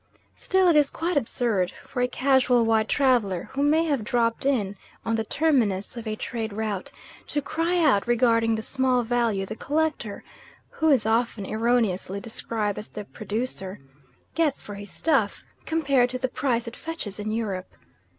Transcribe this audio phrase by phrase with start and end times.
[0.35, 4.75] Still it is quite absurd for a casual white traveller, who may have dropped in
[5.05, 6.91] on the terminus of a trade route,
[7.27, 10.23] to cry out regarding the small value the collector
[10.71, 13.79] (who is often erroneously described as the producer)
[14.33, 17.69] gets for his stuff, compared to the price it fetches in Europe.